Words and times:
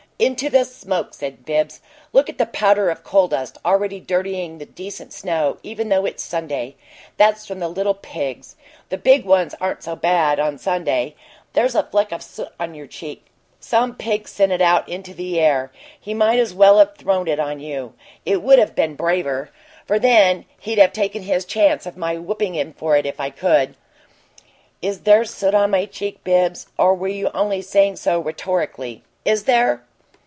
"Into 0.21 0.51
the 0.51 0.65
smoke," 0.65 1.15
said 1.15 1.45
Bibbs. 1.45 1.81
"Look 2.13 2.29
at 2.29 2.37
the 2.37 2.45
powder 2.45 2.91
of 2.91 3.03
coal 3.03 3.27
dust 3.27 3.57
already 3.65 3.99
dirtying 3.99 4.59
the 4.59 4.67
decent 4.67 5.13
snow, 5.13 5.57
even 5.63 5.89
though 5.89 6.05
it's 6.05 6.23
Sunday. 6.23 6.75
That's 7.17 7.47
from 7.47 7.57
the 7.57 7.67
little 7.67 7.95
pigs; 7.95 8.55
the 8.89 8.99
big 8.99 9.25
ones 9.25 9.55
aren't 9.59 9.81
so 9.81 9.95
bad, 9.95 10.39
on 10.39 10.59
Sunday! 10.59 11.15
There's 11.53 11.73
a 11.73 11.81
fleck 11.81 12.11
of 12.11 12.21
soot 12.21 12.49
on 12.59 12.75
your 12.75 12.85
cheek. 12.85 13.25
Some 13.59 13.95
pig 13.95 14.27
sent 14.27 14.51
it 14.51 14.61
out 14.61 14.87
into 14.87 15.15
the 15.15 15.39
air; 15.39 15.71
he 15.99 16.13
might 16.13 16.37
as 16.37 16.53
well 16.53 16.77
have 16.77 16.95
thrown 16.95 17.27
it 17.27 17.39
on 17.39 17.59
you. 17.59 17.93
It 18.23 18.43
would 18.43 18.59
have 18.59 18.75
been 18.75 18.93
braver, 18.93 19.49
for 19.87 19.97
then 19.97 20.45
he'd 20.59 20.77
have 20.77 20.93
taken 20.93 21.23
his 21.23 21.45
chance 21.45 21.87
of 21.87 21.97
my 21.97 22.19
whipping 22.19 22.53
him 22.53 22.73
for 22.73 22.95
it 22.95 23.07
if 23.07 23.19
I 23.19 23.31
could." 23.31 23.73
"IS 24.83 24.99
there 24.99 25.25
soot 25.25 25.55
on 25.55 25.71
my 25.71 25.87
cheek, 25.87 26.23
Bibbs, 26.23 26.67
or 26.77 26.93
were 26.93 27.07
you 27.07 27.31
only 27.33 27.63
saying 27.63 27.95
so 27.95 28.19
rhetorically? 28.19 29.01
IS 29.25 29.45
there?" 29.45 29.83